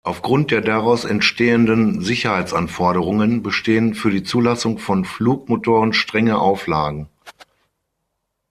[0.03, 7.07] Aufgrund der daraus entstehenden Sicherheitsanforderungen bestehen für die Zulassung von Flugmotoren strenge Auflagen.